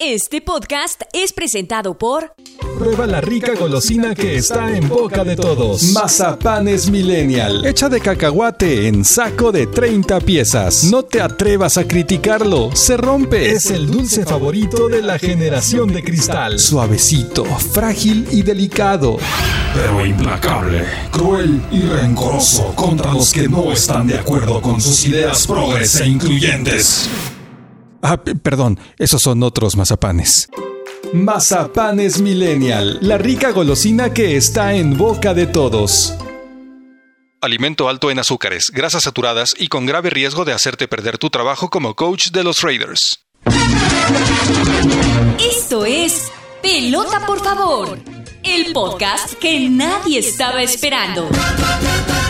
[0.00, 2.34] Este podcast es presentado por
[2.76, 5.84] Prueba la rica golosina que está en boca de todos.
[5.92, 7.64] Mazapanes Millennial.
[7.64, 10.82] Hecha de cacahuate en saco de 30 piezas.
[10.84, 13.52] No te atrevas a criticarlo, se rompe.
[13.52, 16.58] Es el dulce favorito de la generación de cristal.
[16.58, 19.18] Suavecito, frágil y delicado.
[19.74, 25.46] Pero implacable, cruel y rencoroso contra los que no están de acuerdo con sus ideas
[25.46, 27.08] progres e incluyentes.
[28.06, 30.50] Ah, perdón, esos son otros mazapanes.
[31.14, 32.98] Mazapanes Millennial.
[33.00, 36.12] La rica golosina que está en boca de todos.
[37.40, 41.70] Alimento alto en azúcares, grasas saturadas y con grave riesgo de hacerte perder tu trabajo
[41.70, 43.24] como coach de los Raiders.
[45.38, 47.98] Esto es Pelota por favor,
[48.42, 51.26] el podcast que nadie estaba esperando.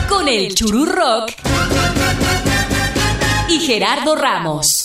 [0.08, 1.32] Con el Churu Rock
[3.48, 4.83] y Gerardo Ramos.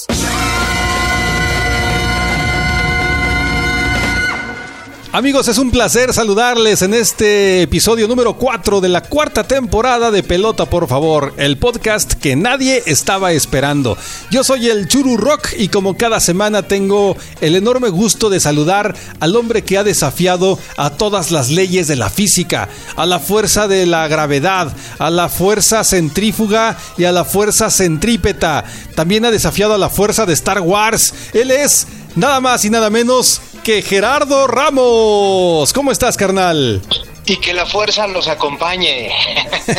[5.11, 10.21] Amigos, es un placer saludarles en este episodio número 4 de la cuarta temporada de
[10.21, 13.97] Pelota, por favor, el podcast que nadie estaba esperando.
[14.29, 18.95] Yo soy el Churu Rock y como cada semana tengo el enorme gusto de saludar
[19.19, 23.67] al hombre que ha desafiado a todas las leyes de la física, a la fuerza
[23.67, 28.63] de la gravedad, a la fuerza centrífuga y a la fuerza centrípeta.
[28.93, 31.15] También ha desafiado a la fuerza de Star Wars.
[31.33, 35.73] Él es nada más y nada menos que Gerardo Ramos.
[35.73, 36.81] ¿Cómo estás, carnal?
[37.25, 39.11] Y que la fuerza los acompañe.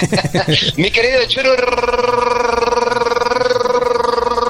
[0.77, 1.51] Mi querido Churu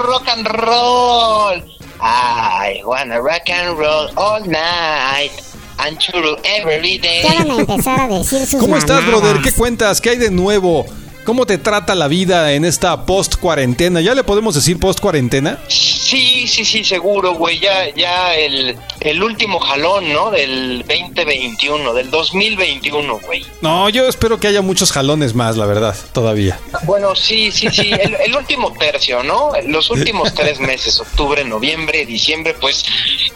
[0.06, 1.62] rock and roll.
[2.02, 5.32] I wanna rock and roll all night.
[5.78, 7.22] And Churu every day.
[7.22, 9.20] Ya van a empezar a decir sus ¿Cómo estás, mamadas.
[9.22, 9.42] brother?
[9.42, 10.00] ¿Qué cuentas?
[10.00, 10.84] ¿Qué hay de nuevo?
[11.24, 14.00] ¿Cómo te trata la vida en esta post cuarentena?
[14.00, 15.58] ¿Ya le podemos decir post cuarentena?
[16.10, 17.60] Sí, sí, sí, seguro, güey.
[17.60, 20.32] Ya, ya el, el último jalón, ¿no?
[20.32, 23.46] Del 2021, del 2021, güey.
[23.60, 26.58] No, yo espero que haya muchos jalones más, la verdad, todavía.
[26.82, 29.52] Bueno, sí, sí, sí, el, el último tercio, ¿no?
[29.68, 32.84] Los últimos tres meses, octubre, noviembre, diciembre, pues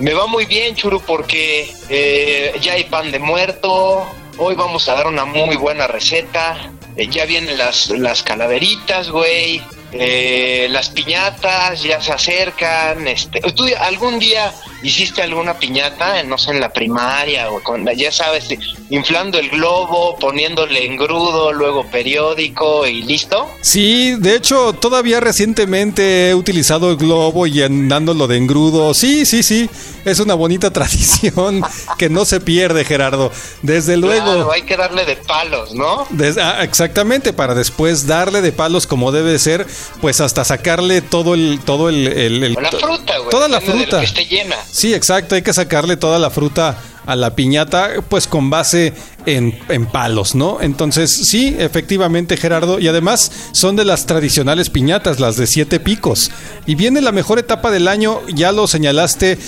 [0.00, 4.04] me va muy bien, Churu, porque eh, ya hay pan de muerto,
[4.36, 9.62] hoy vamos a dar una muy buena receta, eh, ya vienen las, las calaveritas, güey.
[9.97, 13.06] Eh, las piñatas ya se acercan.
[13.06, 14.53] Este, ¿Tú algún día
[14.84, 18.46] hiciste alguna piñata, no sé, en la primaria o con, ya sabes,
[18.90, 23.48] inflando el globo, poniéndole engrudo, luego periódico y listo?
[23.62, 28.94] Sí, de hecho, todavía recientemente he utilizado el globo y andándolo de engrudo.
[28.94, 29.68] Sí, sí, sí.
[30.04, 31.62] Es una bonita tradición
[31.98, 33.30] que no se pierde, Gerardo.
[33.62, 34.24] Desde luego.
[34.24, 36.06] Claro, hay que darle de palos, ¿no?
[36.10, 39.66] Des- ah, exactamente, para después darle de palos como debe ser,
[40.00, 43.30] pues hasta sacarle todo el, todo el, el- el- la fruta, güey.
[43.30, 44.00] Toda la fruta.
[44.00, 44.56] que esté llena.
[44.74, 46.76] Sí, exacto, hay que sacarle toda la fruta
[47.06, 48.92] a la piñata, pues con base
[49.26, 50.59] en, en palos, ¿no?
[50.60, 56.31] Entonces, sí, efectivamente, Gerardo, y además son de las tradicionales piñatas, las de siete picos.
[56.66, 59.38] Y viene la mejor etapa del año, ya lo señalaste,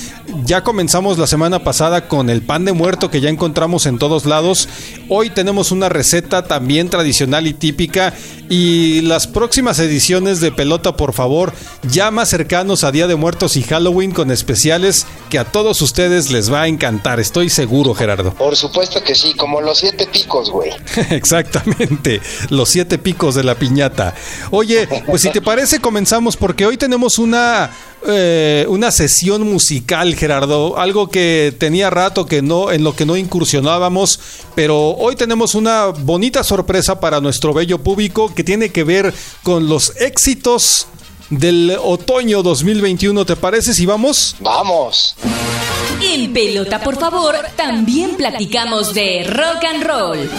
[0.45, 4.27] ya comenzamos la semana pasada con el pan de muerto que ya encontramos en todos
[4.27, 4.69] lados.
[5.09, 8.15] Hoy tenemos una receta también tradicional y típica.
[8.49, 11.53] Y las próximas ediciones de Pelota, por favor,
[11.91, 16.31] ya más cercanos a Día de Muertos y Halloween con especiales que a todos ustedes
[16.31, 18.33] les va a encantar, estoy seguro, Gerardo.
[18.35, 20.71] Por supuesto que sí, como los siete picos, güey.
[21.11, 22.21] Exactamente,
[22.51, 24.15] los siete picos de la piñata.
[24.51, 27.71] Oye, pues si te parece, comenzamos porque hoy tenemos una,
[28.07, 33.17] eh, una sesión musical, Gerardo, algo que tenía rato que no, en lo que no
[33.17, 34.21] incursionábamos,
[34.55, 39.69] pero hoy tenemos una bonita sorpresa para nuestro bello público que tiene que ver con
[39.69, 40.87] los éxitos
[41.31, 43.25] del otoño 2021.
[43.25, 44.37] ¿Te parece si vamos?
[44.41, 45.17] Vamos.
[46.03, 50.31] En Pelota por favor, también platicamos de rock and roll.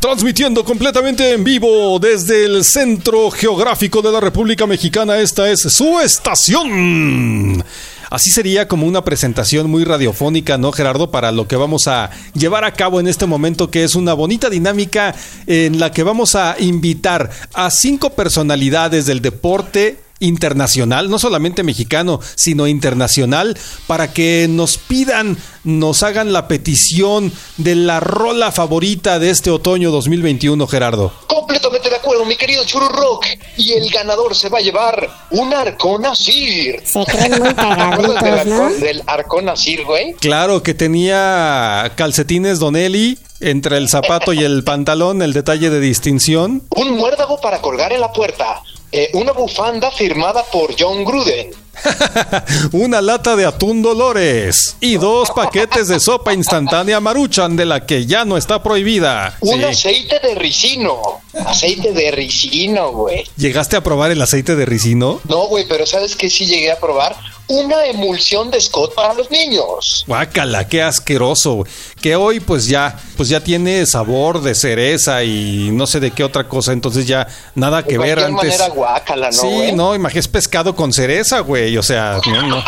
[0.00, 6.00] Transmitiendo completamente en vivo desde el centro geográfico de la República Mexicana, esta es su
[6.00, 7.62] estación.
[8.10, 11.10] Así sería como una presentación muy radiofónica, ¿no, Gerardo?
[11.10, 14.50] Para lo que vamos a llevar a cabo en este momento, que es una bonita
[14.50, 15.14] dinámica
[15.46, 22.20] en la que vamos a invitar a cinco personalidades del deporte internacional, no solamente mexicano,
[22.34, 29.30] sino internacional, para que nos pidan, nos hagan la petición de la rola favorita de
[29.30, 31.12] este otoño 2021, Gerardo.
[31.26, 33.26] Completamente de acuerdo, mi querido Churu Rock.
[33.56, 36.80] Y el ganador se va a llevar un Arcón Asir.
[36.84, 38.70] Se creen muy ¿Te acuerdas del ¿no?
[38.70, 40.14] Del Arcón Asir, güey?
[40.14, 46.62] Claro que tenía calcetines Donelli entre el zapato y el pantalón, el detalle de distinción.
[46.70, 48.62] Un muérdago para colgar en la puerta.
[48.94, 51.50] Eh, una bufanda firmada por John Gruden.
[52.72, 58.06] Una lata de atún Dolores y dos paquetes de sopa instantánea Maruchan de la que
[58.06, 59.36] ya no está prohibida.
[59.40, 59.64] Un Sí.
[59.64, 61.00] aceite de ricino.
[61.46, 63.24] Aceite de ricino, güey.
[63.36, 65.20] ¿Llegaste a probar el aceite de ricino?
[65.28, 67.16] No, güey, pero ¿sabes qué sí llegué a probar?
[67.48, 70.04] Una emulsión de Scott para los niños.
[70.06, 71.66] Guácala, qué asqueroso.
[72.00, 76.24] Que hoy pues ya, pues ya tiene sabor de cereza y no sé de qué
[76.24, 78.32] otra cosa, entonces ya nada que ver antes.
[78.58, 81.61] manera guácala, ¿no, sí, no, imagínate, es pescado con cereza, güey.
[81.78, 82.64] O sea, no, no.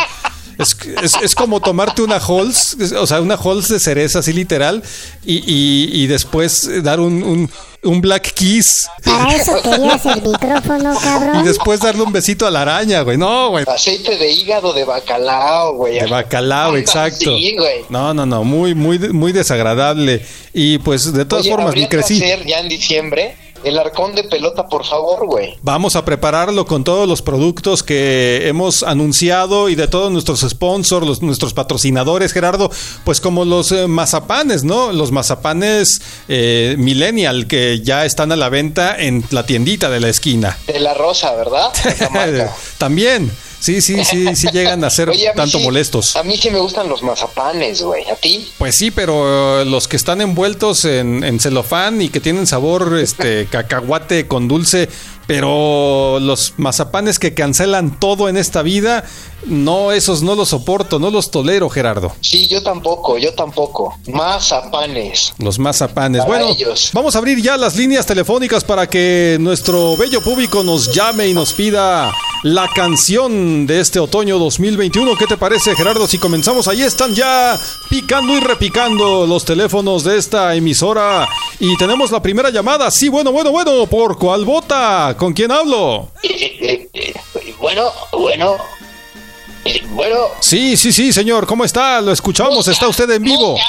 [0.57, 4.81] Es, es- es como tomarte una Halls, o sea, una Halls de cereza, así literal,
[5.25, 7.51] y, y- y después dar un, un,
[7.83, 11.43] un Black Kiss Para eso querías el micrófono, y cabrón.
[11.43, 13.17] después darle un besito a la araña, güey.
[13.17, 13.65] No, güey.
[13.67, 15.99] Aceite de hígado de bacalao, güey.
[15.99, 17.35] De bacalao, exacto.
[17.35, 17.81] Sí, güey.
[17.89, 20.25] No, no, no, muy, muy, muy desagradable.
[20.53, 22.15] Y pues de todas Oye, formas, habría mi que crecí.
[22.23, 25.57] hacer ya en diciembre el arcón de pelota, por favor, güey.
[25.63, 31.05] Vamos a prepararlo con todos los productos que hemos anunciado y de todos nuestros sponsors,
[31.05, 32.69] los, nuestros patrocinadores, Gerardo,
[33.03, 34.91] pues como los eh, mazapanes, ¿no?
[34.91, 40.09] Los mazapanes eh, Millennial que ya están a la venta en la tiendita de la
[40.09, 40.57] esquina.
[40.67, 41.73] De la rosa, ¿verdad?
[42.11, 42.55] Marca.
[42.77, 43.31] También,
[43.65, 46.15] sí, sí, sí, sí llegan a ser Oye, a mí tanto sí- molestos.
[46.15, 48.07] A mí sí me gustan los mazapanes, güey.
[48.09, 48.47] ¿A ti?
[48.57, 52.97] Pues sí, pero eh, los que están envueltos en, en celofán y que tienen sabor
[53.01, 54.87] este cacahuate con dulce,
[55.27, 59.03] pero los mazapanes que cancelan todo en esta vida,
[59.45, 62.13] no, esos no los soporto, no los tolero, Gerardo.
[62.21, 63.95] Sí, yo tampoco, yo tampoco.
[64.07, 65.33] Mazapanes.
[65.37, 66.21] Los mazapanes.
[66.25, 66.91] Para bueno, ellos.
[66.93, 71.33] vamos a abrir ya las líneas telefónicas para que nuestro bello público nos llame y
[71.33, 72.11] nos pida
[72.43, 75.15] la canción de este otoño 2021.
[75.17, 76.07] ¿Qué te parece, Gerardo?
[76.07, 77.59] Si comenzamos, ahí están ya
[77.89, 81.27] picando y repicando los teléfonos de esta emisora.
[81.59, 82.91] Y tenemos la primera llamada.
[82.91, 83.85] Sí, bueno, bueno, bueno.
[83.87, 85.15] ¿Por cuál vota?
[85.17, 86.09] ¿Con quién hablo?
[87.59, 88.57] Bueno, bueno.
[89.65, 90.29] Eh, bueno.
[90.39, 91.45] Sí, sí, sí, señor.
[91.45, 91.99] ¿Cómo está?
[92.01, 92.67] Lo escuchamos.
[92.67, 93.51] Está usted en vivo.
[93.53, 93.65] Mosca,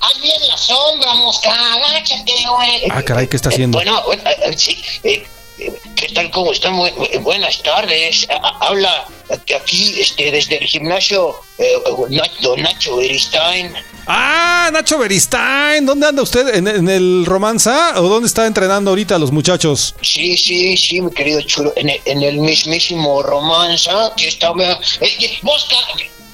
[0.00, 2.88] haz bien la sombra, mosca, agáchate, güey.
[2.90, 3.80] Ah, caray, ¿qué está haciendo?
[3.80, 6.30] Eh, bueno, bueno, sí, eh, ¿qué tal?
[6.30, 6.74] ¿Cómo están?
[6.74, 8.26] Bu- bu- buenas tardes.
[8.60, 9.06] Habla
[9.54, 11.72] aquí este, desde el gimnasio eh,
[12.40, 13.72] don Nacho Beristain.
[14.06, 15.84] Ah, Nacho Beristain.
[15.84, 16.54] ¿Dónde anda usted?
[16.54, 17.94] ¿En, en el Romanza?
[18.00, 19.94] ¿O dónde está entrenando ahorita los muchachos?
[20.02, 24.72] Sí, sí, sí, mi querido chulo, en el, en el mismísimo romanza que estaba...
[25.00, 25.74] Eh, eh, mosca,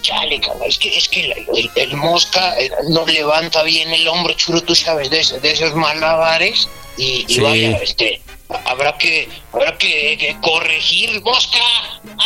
[0.02, 1.32] chale, cabrón, es que, es que
[1.76, 2.56] el, mosca
[2.90, 6.68] no levanta bien el hombro, chulo, tú sabes, de, de esos malabares.
[6.98, 7.40] Y, y Sí.
[7.40, 8.20] vaya, este,
[8.64, 11.58] habrá que, habrá que, que corregir, mosca,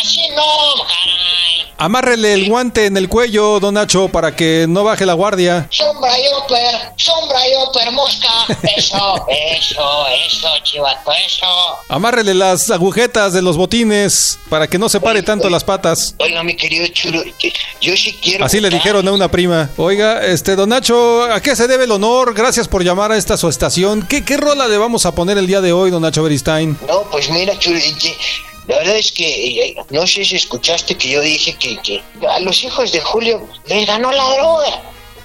[0.01, 1.57] así no, caray.
[1.79, 5.69] Amárrele el guante en el cuello, don Nacho, para que no baje la guardia.
[5.71, 8.29] Sombra y oper, sombra y oper, mosca.
[8.77, 11.47] Eso, eso, eso, chivato, eso.
[11.89, 16.15] Amárrele las agujetas de los botines para que no se pare tanto las patas.
[16.19, 17.23] Oiga, mi querido chulo,
[17.81, 18.47] yo sí quiero.
[18.47, 19.69] Así le dijeron a una prima.
[19.77, 22.33] Oiga, este, don Nacho, ¿a qué se debe el honor?
[22.33, 24.07] Gracias por llamar a esta su estación.
[24.07, 26.16] ¿Qué, qué rola le vamos a poner el día de hoy, don Nacho
[26.89, 27.55] No, pues mira,
[28.67, 32.41] la verdad es que eh, no sé si escuchaste que yo dije que, que a
[32.41, 34.83] los hijos de Julio les ganó la droga.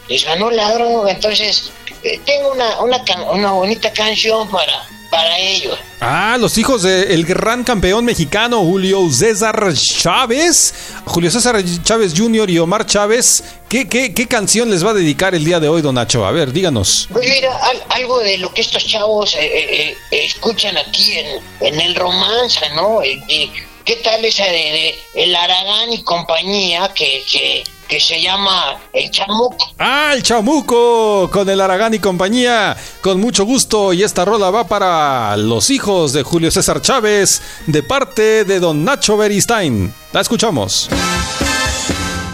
[0.08, 1.72] Les ganó la droga, entonces
[2.04, 5.78] eh, tengo una, una, una bonita canción para, para ellos.
[6.00, 10.74] Ah, los hijos del gran campeón mexicano Julio César Chávez.
[11.06, 12.50] Julio César Chávez Jr.
[12.50, 13.44] y Omar Chávez.
[13.70, 16.26] ¿Qué, qué, qué canción les va a dedicar el día de hoy, don Nacho?
[16.26, 17.08] A ver, díganos.
[17.12, 21.28] Pues mira, al- algo de lo que estos chavos eh, eh, eh, escuchan aquí en,
[21.60, 23.00] en el romance, ¿no?
[23.86, 29.12] ¿Qué tal esa de, de El Aragán y compañía que, que, que se llama El
[29.12, 29.58] Chamuco?
[29.78, 32.78] Ah, el chamuco con el Aragán y compañía.
[33.02, 33.92] Con mucho gusto.
[33.92, 38.86] Y esta rola va para los hijos de Julio César Chávez de parte de don
[38.86, 39.94] Nacho Beristain.
[40.14, 40.90] La escuchamos.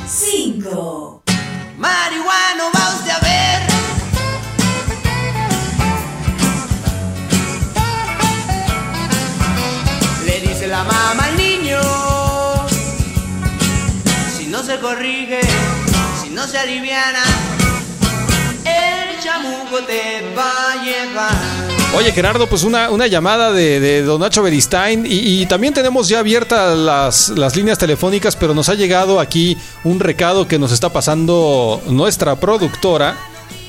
[0.07, 1.06] 5,
[21.95, 26.09] Oye, Gerardo, pues una, una llamada de, de don Nacho Beristain y, y también tenemos
[26.09, 30.71] ya abiertas las, las líneas telefónicas, pero nos ha llegado aquí un recado que nos
[30.71, 33.17] está pasando nuestra productora.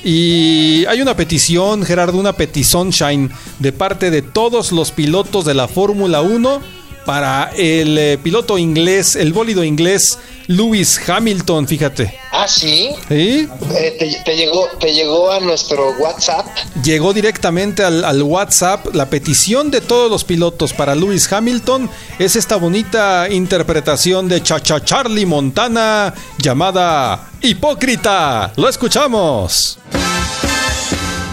[0.03, 3.29] Y hay una petición, Gerardo, una petición Shine
[3.59, 9.15] de parte de todos los pilotos de la Fórmula 1 para el eh, piloto inglés,
[9.15, 12.17] el bólido inglés Lewis Hamilton, fíjate.
[12.31, 12.89] Ah, sí.
[13.07, 13.47] ¿Sí?
[13.75, 16.45] Eh, te, te llegó, te llegó a nuestro WhatsApp.
[16.83, 21.87] Llegó directamente al, al WhatsApp la petición de todos los pilotos para Lewis Hamilton.
[22.17, 28.51] Es esta bonita interpretación de Chacha Charlie Montana llamada Hipócrita.
[28.55, 29.77] Lo escuchamos.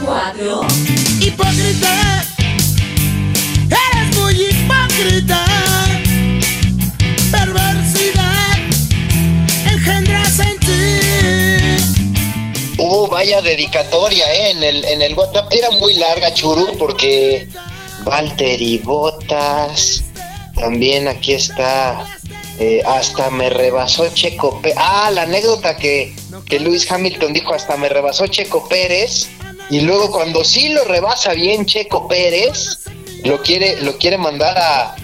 [0.04, 0.60] 4,
[1.20, 2.24] Hipócrita,
[3.64, 5.45] eres muy hipócrita.
[13.16, 14.50] Vaya dedicatoria, ¿eh?
[14.50, 15.50] En el, en el WhatsApp.
[15.50, 17.48] Era muy larga, Churu, porque
[18.04, 20.02] Valtteri Botas.
[20.54, 22.06] También aquí está.
[22.58, 24.76] eh, hasta me rebasó Checo Pérez.
[24.78, 26.14] Ah, la anécdota que,
[26.46, 29.28] que Lewis Hamilton dijo: hasta me rebasó Checo Pérez.
[29.70, 32.80] Y luego, cuando sí lo rebasa bien Checo Pérez,
[33.24, 34.94] lo quiere, lo quiere mandar a,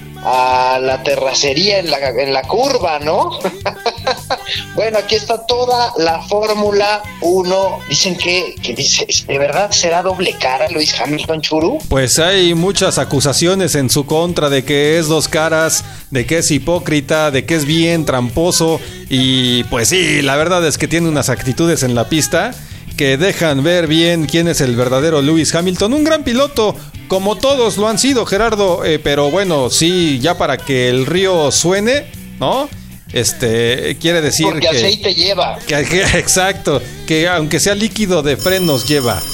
[0.75, 3.39] a la terracería en la, en la curva, ¿no?
[4.75, 7.79] bueno, aquí está toda la Fórmula 1.
[7.89, 11.79] Dicen que, que dice, ¿de verdad será doble cara Luis Hamilton Churu?
[11.89, 16.51] Pues hay muchas acusaciones en su contra de que es dos caras, de que es
[16.51, 21.29] hipócrita, de que es bien tramposo y pues sí, la verdad es que tiene unas
[21.29, 22.53] actitudes en la pista
[22.97, 26.75] que dejan ver bien quién es el verdadero Lewis Hamilton, un gran piloto,
[27.09, 31.51] como todos lo han sido, Gerardo, eh, pero bueno, sí, ya para que el río
[31.51, 32.07] suene,
[32.39, 32.69] ¿no?
[33.13, 35.59] Este quiere decir Porque que, aceite lleva.
[35.67, 39.21] que- que- exacto, que aunque sea líquido de frenos lleva.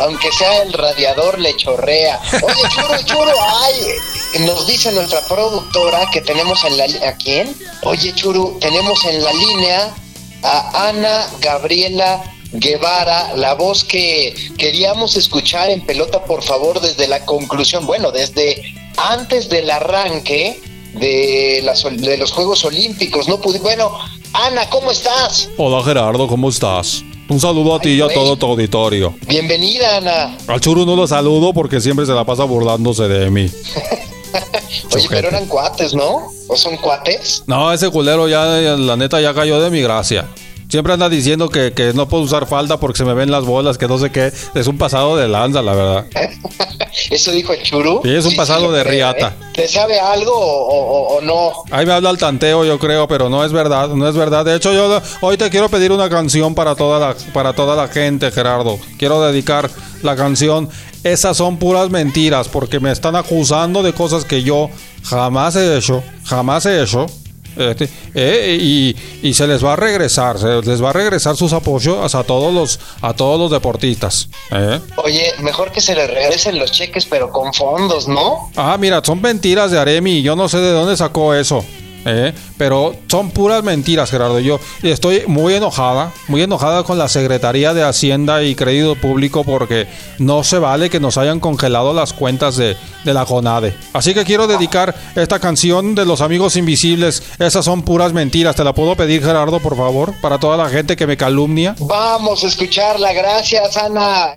[0.00, 2.20] Aunque sea el radiador le chorrea.
[2.42, 3.32] Oye, churo, churo,
[3.62, 7.54] ay, nos dice nuestra productora que tenemos en la ¿a quién?
[7.84, 9.94] Oye, churu, tenemos en la línea
[10.42, 12.22] a Ana Gabriela
[12.52, 18.62] Guevara, la voz que queríamos escuchar en pelota, por favor, desde la conclusión, bueno, desde
[18.96, 20.60] antes del arranque
[20.94, 23.28] de, las, de los Juegos Olímpicos.
[23.28, 23.92] No pude, bueno,
[24.32, 25.48] Ana, ¿cómo estás?
[25.56, 27.04] Hola Gerardo, ¿cómo estás?
[27.28, 29.14] Un saludo a ti y a todo tu auditorio.
[29.26, 30.36] Bienvenida, Ana.
[30.46, 33.50] Al churu no lo saludo porque siempre se la pasa burlándose de mí.
[34.94, 36.30] Oye, pero eran cuates, ¿no?
[36.48, 37.44] ¿O son cuates?
[37.46, 40.28] No, ese culero ya, la neta, ya cayó de mi gracia.
[40.74, 43.78] Siempre anda diciendo que, que no puedo usar falda porque se me ven las bolas,
[43.78, 44.32] que no sé qué.
[44.56, 46.06] Es un pasado de lanza, la verdad.
[47.12, 48.00] Eso dijo el churu.
[48.02, 49.28] Sí, es un pasado de creo, riata.
[49.28, 49.46] ¿eh?
[49.54, 51.52] ¿Te sabe algo o, o- o no?
[51.70, 54.44] Ahí me habla el tanteo, yo creo, pero no es verdad, no es verdad.
[54.44, 57.86] De hecho, yo hoy te quiero pedir una canción para toda la, para toda la
[57.86, 58.76] gente, Gerardo.
[58.98, 59.70] Quiero dedicar
[60.02, 60.68] la canción.
[61.04, 64.70] Esas son puras mentiras, porque me están acusando de cosas que yo
[65.04, 67.06] jamás he hecho, jamás he hecho.
[67.56, 71.52] Este, eh, y, y se les va a regresar, se les va a regresar sus
[71.52, 74.28] apoyos a todos los, a todos los deportistas.
[74.50, 74.80] ¿eh?
[74.96, 78.50] Oye, mejor que se le regresen los cheques, pero con fondos, ¿no?
[78.56, 80.22] Ah, mira, son mentiras de Aremi.
[80.22, 81.64] Yo no sé de dónde sacó eso.
[82.04, 82.32] ¿Eh?
[82.56, 84.40] Pero son puras mentiras, Gerardo.
[84.40, 89.86] Yo estoy muy enojada, muy enojada con la Secretaría de Hacienda y Crédito Público porque
[90.18, 93.74] no se vale que nos hayan congelado las cuentas de, de la CONADE.
[93.92, 97.22] Así que quiero dedicar esta canción de los amigos invisibles.
[97.38, 98.56] Esas son puras mentiras.
[98.56, 100.14] ¿Te la puedo pedir, Gerardo, por favor?
[100.20, 101.74] Para toda la gente que me calumnia.
[101.78, 103.12] Vamos a escucharla.
[103.12, 104.34] Gracias, Ana.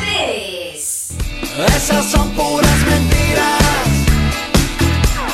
[0.00, 1.12] 3,
[1.76, 3.09] Esas son puras mentiras.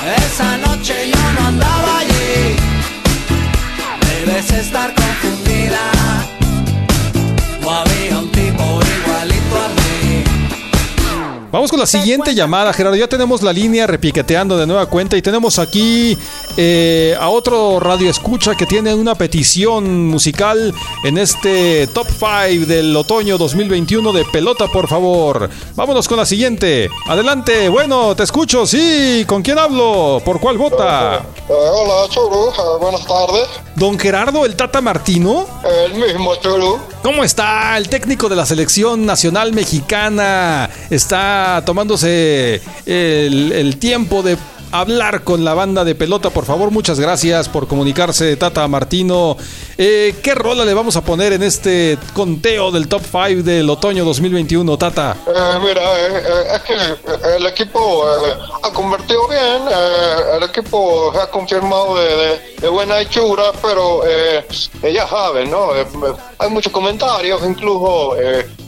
[0.06, 2.56] Esa noche yo no andaba allí.
[4.06, 5.05] Debes estar confundida.
[11.56, 12.98] Vamos con la siguiente llamada, Gerardo.
[12.98, 16.18] Ya tenemos la línea repiqueteando de nueva cuenta y tenemos aquí
[16.58, 22.94] eh, a otro radio escucha que tiene una petición musical en este top 5 del
[22.94, 25.48] otoño 2021 de pelota, por favor.
[25.74, 26.90] Vámonos con la siguiente.
[27.08, 27.70] Adelante.
[27.70, 28.66] Bueno, te escucho.
[28.66, 29.24] Sí.
[29.26, 30.20] ¿Con quién hablo?
[30.22, 31.24] ¿Por cuál vota?
[31.48, 32.50] Eh, hola, Churu.
[32.50, 33.48] Eh, buenas tardes.
[33.76, 35.46] Don Gerardo el Tata Martino.
[35.64, 36.78] El mismo Churu.
[37.02, 40.68] ¿Cómo está el técnico de la selección nacional mexicana?
[40.90, 44.36] Está tomándose el, tiempo de
[44.72, 46.30] hablar con la banda de pelota.
[46.30, 49.36] Por favor, muchas gracias por comunicarse, Tata Martino.
[49.78, 54.04] Eh, ¿Qué rola le vamos a poner en este conteo del top 5 del otoño
[54.04, 55.16] 2021, Tata?
[55.26, 58.04] Eh, mira, eh, eh, es que el equipo
[58.62, 59.62] ha convertido bien,
[60.36, 64.02] el equipo ha confirmado de, de- buena hechura, pero
[64.82, 65.68] ya saben, ¿no?
[66.38, 68.16] Hay muchos comentarios, incluso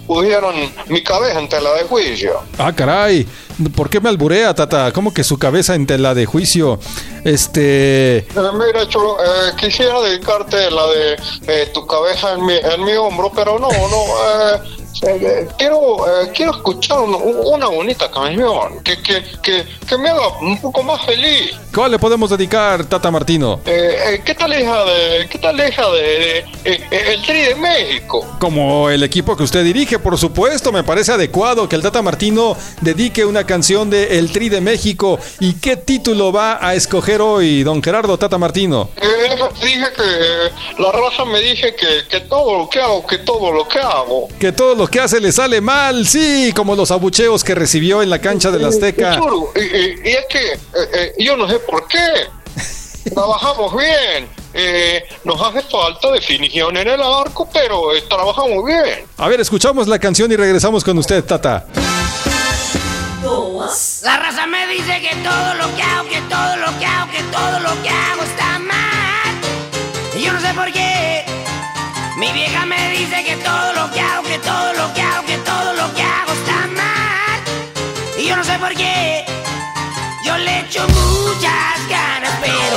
[0.09, 0.55] pusieron
[0.89, 2.41] mi cabeza en tela de juicio.
[2.59, 3.27] Ah, caray.
[3.77, 4.91] ¿Por qué me alburea, Tata?
[4.93, 6.81] ¿Cómo que su cabeza en tela de juicio?
[7.29, 8.27] Este...
[8.35, 11.17] Mira, Churu, eh, quisiera dedicarte la de
[11.47, 14.05] eh, tu cabeza en mi, en mi hombro, pero no, no,
[14.57, 15.97] eh, quiero,
[16.35, 17.15] quiero escuchar un-
[17.53, 21.53] una bonita canción que, que, que, que me haga un poco más feliz.
[21.75, 23.61] ¿Cuál le podemos dedicar, Tata Martino?
[23.65, 28.27] ¿Qué tal hija de, qué tal hija de, de- el Tri de México?
[28.41, 32.57] Como el equipo que usted dirige, por supuesto, me parece adecuado que el Tata Martino
[32.81, 35.19] dedique una canción de El Tri de México.
[35.39, 38.91] ¿Y qué título va a escoger hoy, don Gerardo Tata Martino?
[39.01, 43.53] Eh, dije que la raza me dije que, que todo lo que hago, que todo
[43.53, 44.29] lo que hago.
[44.39, 48.11] Que todo lo que hace le sale mal, sí, como los abucheos que recibió en
[48.11, 49.17] la cancha del Azteca.
[49.17, 50.59] Churu, y, y- y es que eh,
[50.95, 51.99] eh, yo no sé por qué.
[53.15, 54.29] Trabajamos bien.
[54.55, 59.05] Eh, nos hace falta definición en el arco, pero eh, trabajamos bien.
[59.19, 61.67] A ver, escuchamos la canción y regresamos con usted, Tata.
[64.03, 67.25] La raza me dice que todo lo que hago, que todo lo que hago, que
[67.37, 69.33] todo lo que hago está mal.
[70.17, 71.25] Y yo no sé por qué.
[72.17, 75.39] Mi vieja me dice que todo lo que hago, que todo lo que hago, que
[75.39, 77.41] todo lo que hago está mal.
[78.19, 79.25] Y yo no sé por qué.
[80.25, 82.77] Yo le echo muchas ganas, pero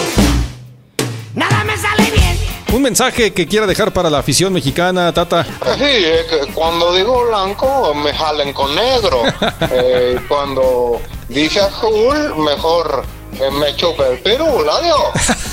[1.36, 2.40] nada me sale bien.
[2.74, 5.44] Un mensaje que quiera dejar para la afición mexicana, Tata.
[5.78, 9.24] Sí, es que cuando digo blanco me jalen con negro.
[9.74, 13.21] Eh, cuando dice azul, mejor eh,
[13.52, 14.70] me chupa el pirul.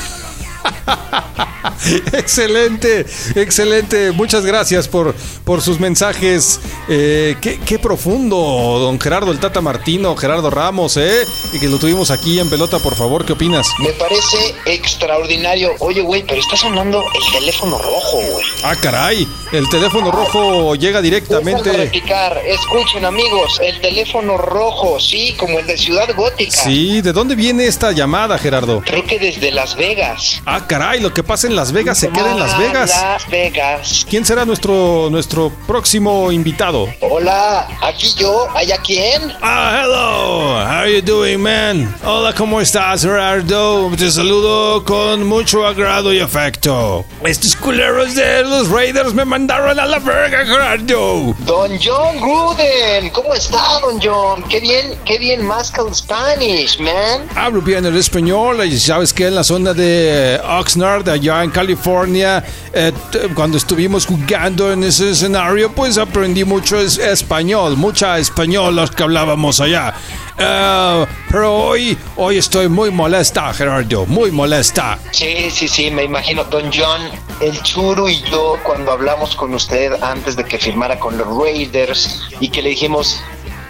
[2.12, 4.12] Excelente, excelente.
[4.12, 5.14] Muchas gracias por,
[5.44, 6.60] por sus mensajes.
[6.88, 11.24] Eh, qué, qué profundo, don Gerardo el Tata Martino, Gerardo Ramos, ¿eh?
[11.52, 13.24] Y que lo tuvimos aquí en pelota, por favor.
[13.24, 13.68] ¿Qué opinas?
[13.78, 15.72] Me parece extraordinario.
[15.80, 18.44] Oye, güey, pero está sonando el teléfono rojo, güey.
[18.64, 19.26] Ah, caray.
[19.52, 21.72] El teléfono rojo llega directamente.
[21.72, 22.38] replicar.
[22.44, 26.50] Escuchen, amigos, el teléfono rojo, sí, como el de Ciudad Gótica.
[26.50, 28.82] Sí, ¿de dónde viene esta llamada, Gerardo?
[28.84, 30.42] Creo que desde Las Vegas.
[30.44, 32.90] Ah, caray, lo que pasa en Las Vegas se queda en Las Vegas.
[32.90, 34.06] Las Vegas.
[34.08, 36.88] ¿Quién será nuestro, nuestro próximo invitado?
[37.00, 39.32] Hola, aquí yo, ¿hay a quién?
[39.42, 40.58] Ah, hello.
[40.64, 41.94] How you doing, man?
[42.04, 43.90] Hola, ¿cómo estás, Gerardo?
[43.96, 47.04] Te saludo con mucho agrado y afecto.
[47.24, 51.34] Estos culeros de los Raiders me mandaron a la verga, Gerardo.
[51.40, 54.44] Don John Gruden, ¿cómo está, Don John?
[54.48, 57.28] Qué bien, qué bien masca el Spanish, man.
[57.34, 60.40] Hablo bien el español y sabes que en la zona de
[60.72, 62.44] Oxnard, allá en California,
[62.74, 62.92] eh,
[63.34, 69.02] cuando estuvimos jugando en ese escenario, pues aprendí mucho es- español, mucha español los que
[69.02, 69.94] hablábamos allá.
[70.38, 74.98] Eh, pero hoy, hoy estoy muy molesta, Gerardo, muy molesta.
[75.10, 76.44] Sí, sí, sí, me imagino.
[76.44, 77.00] Don John,
[77.40, 82.20] el churu y yo, cuando hablamos con usted antes de que firmara con los Raiders
[82.40, 83.18] y que le dijimos,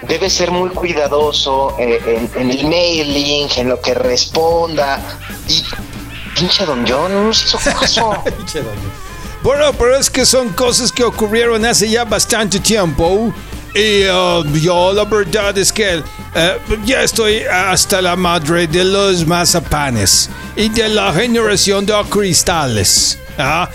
[0.08, 2.00] debe ser muy cuidadoso eh,
[2.34, 5.00] en, en el mailing, en lo que responda.
[5.48, 5.62] Y
[6.38, 8.22] pinche Don John, no nos hizo caso.
[9.42, 13.32] Bueno, pero es que son cosas que ocurrieron hace ya bastante tiempo.
[13.72, 16.02] Y uh, yo la verdad es que
[16.34, 23.16] eh, ya estoy hasta la madre de los mazapanes y de la generación de cristales.
[23.38, 23.68] Ah,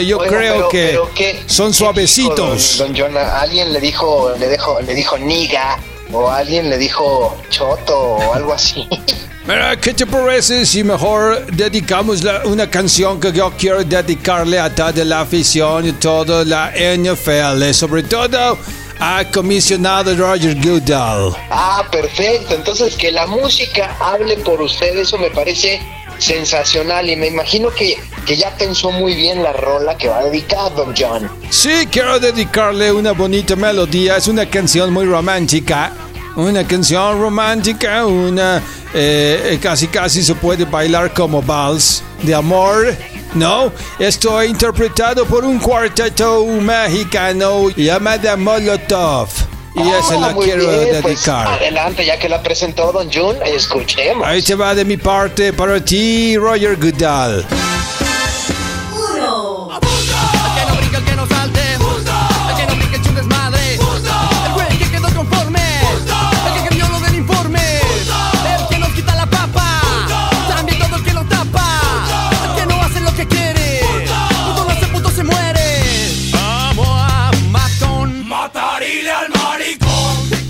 [0.00, 2.78] yo Oiga, creo pero- que pero ¿qué- son qué suavecitos.
[2.78, 5.78] Don, don John, alguien le dijo, le dijo, le dijo niga,
[6.10, 8.88] o alguien le dijo choto, o algo así.
[9.46, 14.74] Mira, ¿qué te parece si mejor dedicamos la- una canción que yo quiero dedicarle a
[14.74, 18.56] toda la afición y toda la NFL, sobre todo
[18.98, 21.34] a comisionado Roger Goodall?
[21.50, 22.54] Ah, perfecto.
[22.54, 25.78] Entonces, que la música hable por usted, eso me parece
[26.18, 27.10] sensacional.
[27.10, 30.74] Y me imagino que, que ya pensó muy bien la rola que va a dedicar,
[30.74, 31.28] Don John.
[31.50, 34.16] Sí, quiero dedicarle una bonita melodía.
[34.16, 35.92] Es una canción muy romántica.
[36.36, 38.60] Una canción romántica, una
[38.94, 42.94] eh, eh, casi casi se puede bailar como vals de amor.
[43.34, 49.28] No, esto es interpretado por un cuarteto mexicano llamado Molotov.
[49.74, 51.48] Y esa Ah, la quiero bien, pues, dedicar.
[51.48, 54.24] adelante, ya que la presentó Don John, escuchemos.
[54.24, 57.44] Ahí te va de mi parte para ti, Roger Goodall.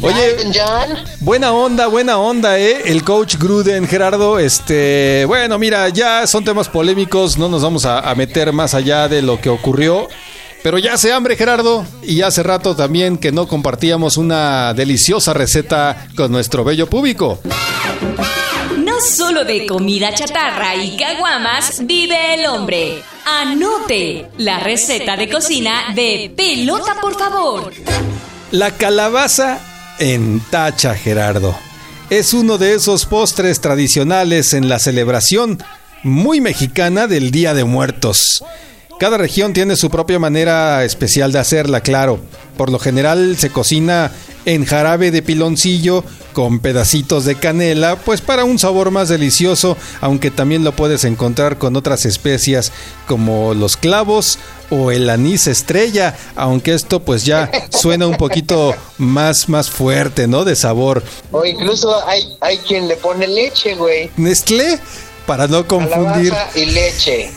[0.04, 0.98] Oye, John.
[1.20, 2.82] Buena onda, buena onda, ¿eh?
[2.84, 4.38] El coach Gruden, Gerardo.
[4.38, 9.08] Este, bueno, mira, ya son temas polémicos, no nos vamos a, a meter más allá
[9.08, 10.08] de lo que ocurrió.
[10.62, 16.06] Pero ya hace hambre, Gerardo, y hace rato también que no compartíamos una deliciosa receta
[16.14, 17.40] con nuestro bello público.
[18.76, 23.02] No No solo de comida chatarra y caguamas vive el hombre.
[23.24, 27.72] Anote la receta de cocina de pelota, por favor.
[28.50, 29.58] La calabaza
[29.98, 31.56] en tacha, Gerardo.
[32.10, 35.62] Es uno de esos postres tradicionales en la celebración
[36.02, 38.44] muy mexicana del Día de Muertos.
[39.00, 42.20] Cada región tiene su propia manera especial de hacerla, claro.
[42.56, 44.12] Por lo general se cocina
[44.44, 50.30] en jarabe de piloncillo con pedacitos de canela, pues para un sabor más delicioso, aunque
[50.30, 52.72] también lo puedes encontrar con otras especias
[53.06, 54.38] como los clavos
[54.70, 60.44] o el anís estrella, aunque esto pues ya suena un poquito más más fuerte, ¿no?
[60.44, 61.02] De sabor.
[61.30, 64.10] O incluso hay, hay quien le pone leche, güey.
[64.16, 64.80] Nestlé
[65.26, 66.30] para no confundir.
[66.30, 67.32] Calabaza y leche.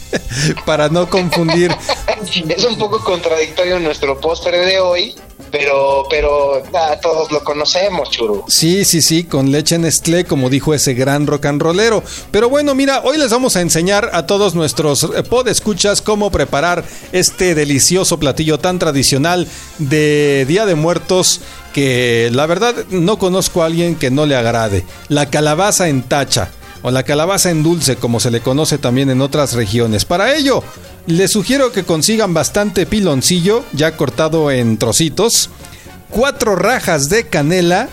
[0.66, 1.74] para no confundir.
[2.48, 5.14] es un poco contradictorio nuestro postre de hoy,
[5.50, 6.62] pero, pero
[7.02, 8.44] todos lo conocemos, churu.
[8.48, 12.02] Sí, sí, sí, con leche Nestlé, como dijo ese gran rock and rollero.
[12.30, 17.54] Pero bueno, mira, hoy les vamos a enseñar a todos nuestros podescuchas cómo preparar este
[17.54, 19.46] delicioso platillo tan tradicional
[19.78, 21.40] de Día de Muertos
[21.72, 24.84] que la verdad no conozco a alguien que no le agrade.
[25.08, 26.50] La calabaza en tacha
[26.82, 30.04] o la calabaza en dulce como se le conoce también en otras regiones.
[30.04, 30.62] Para ello,
[31.10, 35.50] les sugiero que consigan bastante piloncillo ya cortado en trocitos,
[36.10, 37.88] cuatro rajas de canela,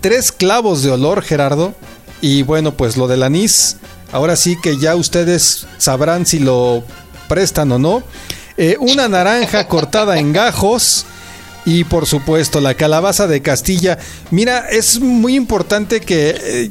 [0.00, 1.74] tres clavos de olor, Gerardo,
[2.20, 3.76] y bueno, pues lo del anís,
[4.12, 6.84] ahora sí que ya ustedes sabrán si lo
[7.28, 8.02] prestan o no.
[8.56, 11.06] Eh, una naranja cortada en gajos.
[11.64, 13.96] Y por supuesto, la calabaza de Castilla.
[14.32, 16.70] Mira, es muy importante que eh,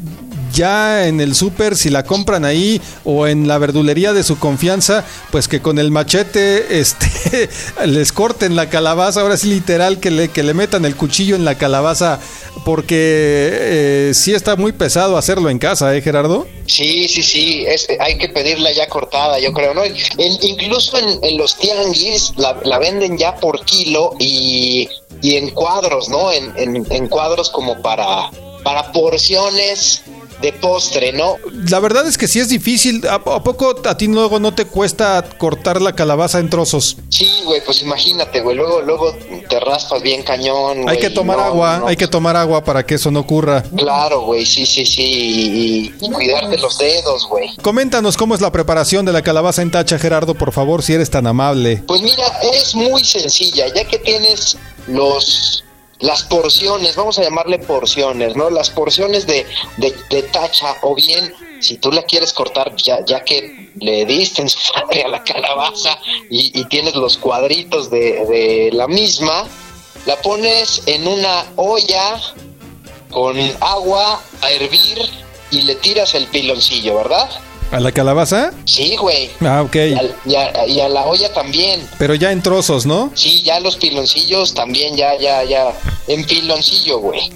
[0.54, 5.04] ya en el súper, si la compran ahí o en la verdulería de su confianza,
[5.32, 7.50] pues que con el machete este,
[7.86, 11.46] les corten la calabaza, ahora sí literal que le, que le metan el cuchillo en
[11.46, 12.20] la calabaza,
[12.66, 16.48] porque eh, sí está muy pesado hacerlo en casa, ¿eh, Gerardo?
[16.68, 19.84] Sí, sí, sí, es, hay que pedirla ya cortada, yo creo, ¿no?
[19.84, 19.96] En-
[20.42, 24.88] incluso en, los tianguis la, la venden ya por kilo y,
[25.22, 26.32] y en cuadros, ¿no?
[26.32, 28.30] En, en- en cuadros como para,
[28.64, 30.04] para porciones
[30.41, 31.36] de postre, ¿no?
[31.69, 33.06] La verdad es que sí es difícil.
[33.08, 36.97] ¿A, a poco a ti luego no te cuesta cortar la calabaza en trozos?
[37.10, 39.15] Sí, güey, pues imagínate, güey, luego, luego
[39.49, 40.80] te raspas bien cañón.
[40.80, 41.88] Hay güey, que tomar no, agua, no.
[41.88, 43.63] hay que tomar agua para que eso no ocurra.
[43.75, 47.56] Claro, güey, sí, sí, sí, y, y cuidar de los dedos, güey.
[47.62, 51.10] Coméntanos cómo es la preparación de la calabaza en tacha, Gerardo, por favor, si eres
[51.10, 51.84] tan amable.
[51.88, 55.63] Pues mira, es muy sencilla, ya que tienes los
[56.02, 58.50] las porciones, vamos a llamarle porciones, ¿no?
[58.50, 59.46] Las porciones de,
[59.78, 64.50] de, tacha, o bien, si tú la quieres cortar, ya, ya que le diste en
[64.50, 65.98] su madre a la calabaza
[66.30, 69.46] y, y tienes los cuadritos de, de la misma,
[70.06, 72.20] la pones en una olla
[73.12, 74.98] con agua a hervir
[75.52, 77.30] y le tiras el piloncillo, ¿verdad?
[77.72, 78.52] ¿A la calabaza?
[78.66, 79.30] Sí, güey.
[79.40, 79.76] Ah, ok.
[80.26, 81.88] Y, a, y a la olla también.
[81.98, 83.12] Pero ya en trozos, ¿no?
[83.16, 85.72] Sí, ya los piloncillos también, ya, ya, ya.
[86.08, 87.32] En piloncillo, güey.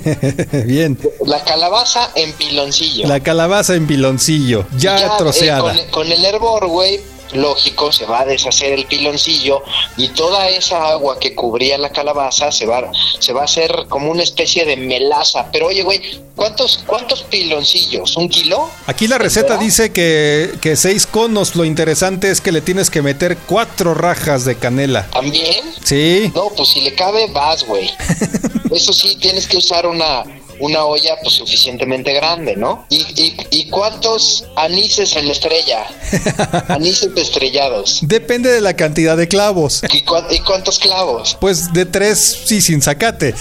[0.66, 0.98] Bien.
[1.26, 3.06] La calabaza en piloncillo.
[3.08, 5.60] La calabaza en piloncillo, ya, Ya, eh, troceada.
[5.74, 7.00] con, con el hervor, güey,
[7.32, 9.62] lógico, se va a deshacer el piloncillo
[9.96, 14.10] y toda esa agua que cubría la calabaza se va, se va a hacer como
[14.10, 15.48] una especie de melaza.
[15.52, 16.00] Pero oye, güey,
[16.36, 18.16] ¿cuántos, cuántos piloncillos?
[18.16, 18.68] ¿Un kilo?
[18.86, 21.56] Aquí la receta dice que, que seis conos.
[21.56, 25.06] Lo interesante es que le tienes que meter cuatro rajas de canela.
[25.10, 25.64] ¿También?
[25.82, 26.30] Sí.
[26.34, 27.90] No, pues si le cabe, vas, güey.
[28.70, 30.24] Eso sí, tienes que usar una,
[30.60, 32.86] una olla pues suficientemente grande, ¿no?
[32.90, 35.86] ¿Y, y, y cuántos anises en la estrella?
[36.68, 37.98] Anises estrellados.
[38.02, 39.82] Depende de la cantidad de clavos.
[39.92, 41.36] ¿Y, cuán- y cuántos clavos?
[41.40, 43.34] Pues de tres, sí, sin sacate.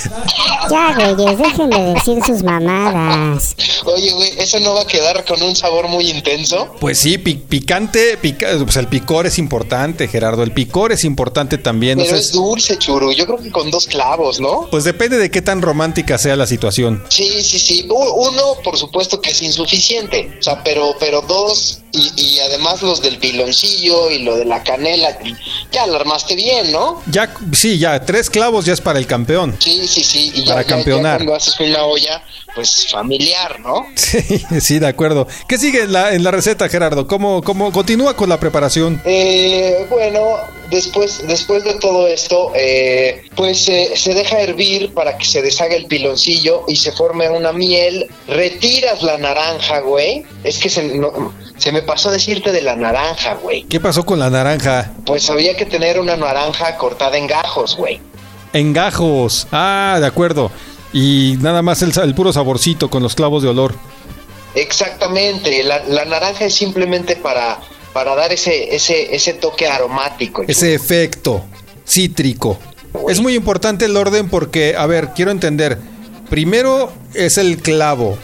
[0.70, 3.56] Ya, güeyes, dejen de decir sus mamadas.
[3.86, 6.76] Oye, güey, ¿eso no va a quedar con un sabor muy intenso?
[6.80, 10.44] Pues sí, pi- picante, pica- pues el picor es importante, Gerardo.
[10.44, 12.00] El picor es importante también.
[12.00, 13.12] o Pero sea, es dulce, churu.
[13.12, 14.68] Yo creo que con dos clavos, ¿no?
[14.72, 17.03] pues depende de qué tan romántica sea la situación.
[17.10, 17.88] Sí, sí, sí.
[17.90, 20.36] Uno, por supuesto que es insuficiente.
[20.40, 24.64] O sea, pero, pero dos, y, y además los del piloncillo y lo de la
[24.64, 25.18] canela,
[25.74, 27.02] ya lo armaste bien, ¿no?
[27.08, 29.56] Ya, sí, ya, tres clavos ya es para el campeón.
[29.60, 30.32] Sí, sí, sí.
[30.36, 31.18] Y ya, Para ya- ya campeonar.
[31.18, 32.24] cuando haces una olla,
[32.56, 33.86] pues familiar, ¿no?
[33.96, 34.20] Sí,
[34.62, 35.28] sí, de acuerdo.
[35.48, 37.08] ¿Qué sigue en la, en la receta, Gerardo?
[37.08, 39.02] ¿Cómo, cómo continúa con la preparación?
[39.06, 40.22] Eh, bueno,
[40.70, 45.76] después, después de todo esto, eh, pues eh, se deja hervir para que se deshaga
[45.76, 48.08] el piloncillo y se forme una miel.
[48.28, 50.24] Retiras la naranja, güey.
[50.44, 53.64] Es que se, no- se me pasó decirte de la naranja, güey.
[53.64, 54.92] ¿Qué pasó con la naranja?
[55.06, 58.00] Pues había que tener una naranja cortada en gajos, güey.
[58.54, 59.48] En gajos.
[59.52, 60.52] Ah, de acuerdo.
[60.92, 63.74] Y nada más el, puro saborcito con los clavos de olor.
[64.56, 67.60] Exactamente, la, la naranja es simplemente para,
[67.94, 70.44] para dar ese, ese, ese toque aromático.
[70.48, 71.44] Ese efecto
[71.88, 72.60] cítrico.
[73.10, 75.80] Es muy importante el orden porque, a ver, quiero entender.
[76.30, 78.18] Primero es el clavo,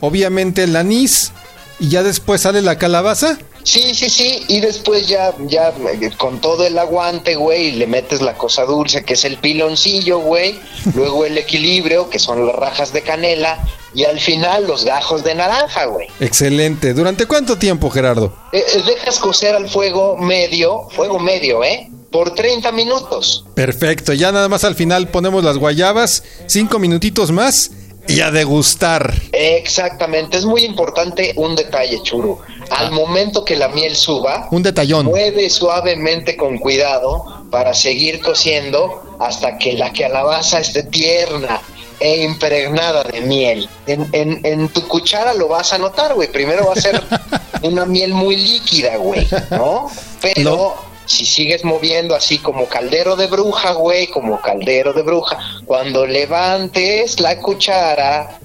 [0.00, 1.32] obviamente el anís
[1.78, 3.38] y ya después sale la calabaza.
[3.64, 8.20] Sí, sí, sí, y después ya, ya eh, con todo el aguante, güey, le metes
[8.20, 10.60] la cosa dulce que es el piloncillo, güey,
[10.94, 13.58] luego el equilibrio, que son las rajas de canela,
[13.94, 16.08] y al final los gajos de naranja, güey.
[16.20, 16.92] Excelente.
[16.92, 18.36] ¿Durante cuánto tiempo, Gerardo?
[18.52, 21.88] Eh, eh, dejas cocer al fuego medio, fuego medio, ¿eh?
[22.10, 23.44] Por 30 minutos.
[23.54, 27.70] Perfecto, ya nada más al final ponemos las guayabas, cinco minutitos más
[28.06, 29.14] y a degustar.
[29.32, 32.38] Exactamente, es muy importante un detalle, churu.
[32.70, 35.06] Al momento que la miel suba, Un detallón.
[35.06, 41.60] mueve suavemente con cuidado para seguir cociendo hasta que la calabaza esté tierna
[42.00, 43.68] e impregnada de miel.
[43.86, 46.28] En, en- en tu cuchara lo vas a notar, güey.
[46.30, 47.00] Primero va a ser
[47.62, 49.88] una miel muy líquida, güey, ¿no?
[50.20, 50.74] Pero
[51.06, 57.20] si sigues moviendo así como caldero de bruja, güey, como caldero de bruja, cuando levantes
[57.20, 58.38] la cuchara,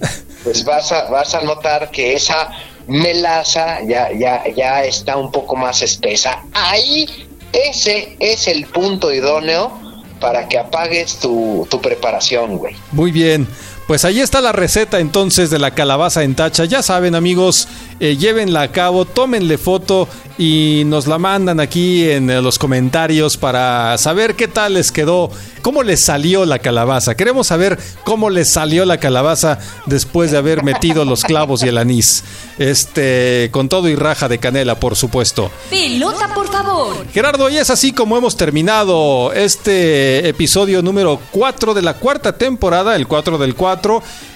[0.43, 2.49] pues vas a, vas a notar que esa
[2.89, 6.43] melaza ya, ya, ya está un poco más espesa.
[6.53, 7.07] Ahí,
[7.53, 9.71] ese es el punto idóneo
[10.19, 12.75] para que apagues tu, tu preparación, güey.
[12.91, 13.47] Muy bien.
[13.89, 16.65] Pues ahí está la receta entonces de la calabaza en tacha.
[16.65, 17.67] Ya saben amigos,
[17.99, 23.35] eh, llévenla a cabo, tómenle foto y nos la mandan aquí en eh, los comentarios
[23.35, 25.31] para saber qué tal les quedó,
[25.63, 27.15] cómo les salió la calabaza.
[27.15, 31.79] Queremos saber cómo les salió la calabaza después de haber metido los clavos y el
[31.79, 32.23] anís.
[32.59, 35.49] Este, con todo y raja de canela, por supuesto.
[35.71, 37.07] Pelota, por favor.
[37.11, 42.95] Gerardo, y es así como hemos terminado este episodio número 4 de la cuarta temporada,
[42.95, 43.78] el 4 del 4,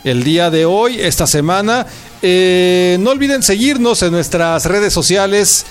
[0.04, 1.86] el día de hoy, esta semana.
[2.22, 5.66] Eh, no olviden seguirnos en nuestras redes sociales.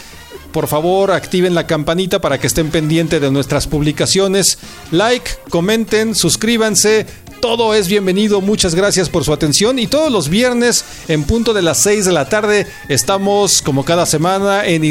[0.53, 4.59] Por favor, activen la campanita para que estén pendientes de nuestras publicaciones.
[4.91, 7.07] Like, comenten, suscríbanse.
[7.41, 8.41] Todo es bienvenido.
[8.41, 9.79] Muchas gracias por su atención.
[9.79, 14.05] Y todos los viernes, en punto de las 6 de la tarde, estamos como cada
[14.05, 14.85] semana en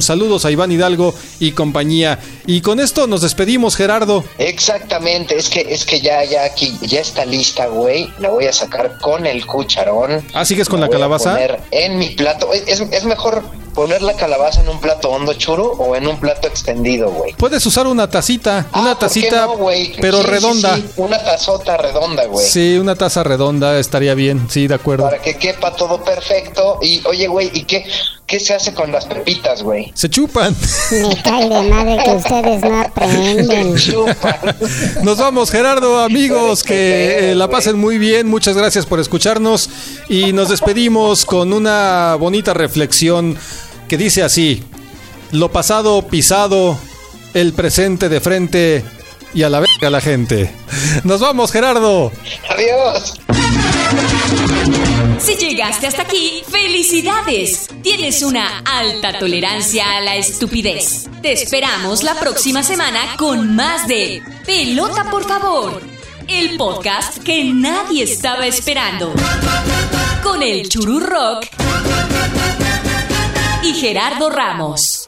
[0.00, 2.20] Saludos a Iván Hidalgo y compañía.
[2.46, 4.22] Y con esto nos despedimos, Gerardo.
[4.38, 8.08] Exactamente, es que, es que ya, ya aquí, ya está lista, güey.
[8.20, 10.24] La voy a sacar con el cucharón.
[10.34, 11.36] Ah, ¿sigues con la voy a calabaza?
[11.72, 12.52] en mi plato.
[12.52, 13.42] Es, es mejor
[13.74, 17.32] poner la calabaza en un plato hondo churu o en un plato extendido, güey.
[17.34, 19.56] Puedes usar una tacita, una Ah, ¿por qué tacita, no,
[20.00, 20.76] pero Sí, sí, redonda.
[20.76, 22.46] sí, Una tazota redonda, güey.
[22.46, 25.04] Sí, una taza redonda estaría bien, sí, de acuerdo.
[25.04, 26.78] Para que quepa todo perfecto.
[26.80, 27.84] Y, oye, güey, ¿y qué,
[28.26, 29.92] qué se hace con las pepitas, güey?
[29.94, 30.54] Se chupan.
[30.90, 33.76] Me cae de madre que ustedes no aprenden.
[33.76, 34.56] Chupan.
[35.02, 38.28] Nos vamos, Gerardo, amigos, que eh, la pasen muy bien.
[38.28, 39.68] Muchas gracias por escucharnos
[40.08, 43.36] y nos despedimos con una bonita reflexión
[43.94, 44.60] que dice así:
[45.30, 46.76] Lo pasado pisado,
[47.32, 48.84] el presente de frente
[49.32, 50.52] y a la verga la gente.
[51.04, 52.10] Nos vamos, Gerardo.
[52.48, 53.14] Adiós.
[55.18, 57.68] Si llegaste hasta aquí, felicidades.
[57.82, 61.08] Tienes una alta tolerancia a la estupidez.
[61.22, 65.80] Te esperamos la próxima semana con más de Pelota, por favor.
[66.26, 69.12] El podcast que nadie estaba esperando.
[70.24, 71.46] Con el Churu Rock
[73.64, 75.06] y Gerardo Ramos.